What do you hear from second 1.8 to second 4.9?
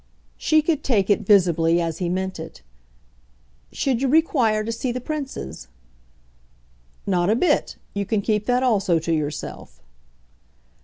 he meant it. "Should you require to